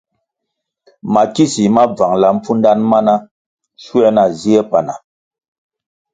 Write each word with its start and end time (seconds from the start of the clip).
Mikisi 1.13 1.63
ma 1.75 1.83
bvangʼla 1.95 2.27
mpfudanʼ 2.35 2.83
mana 2.91 3.13
shuē 3.83 4.09
na 4.15 4.23
zie 4.39 4.61
panah. 4.69 4.99